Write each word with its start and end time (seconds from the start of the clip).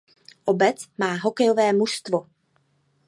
Obec 0.45 0.87
má 0.97 1.15
hokejové 1.21 1.73
mužstvo. 1.73 2.27